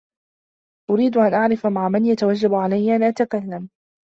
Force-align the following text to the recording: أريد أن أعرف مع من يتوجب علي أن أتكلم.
أريد 0.89 1.17
أن 1.17 1.33
أعرف 1.33 1.67
مع 1.67 1.89
من 1.89 2.05
يتوجب 2.05 2.53
علي 2.53 2.95
أن 2.95 3.03
أتكلم. 3.03 3.69